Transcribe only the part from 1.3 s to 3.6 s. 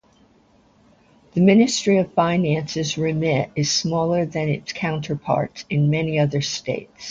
The Ministry of Finance's remit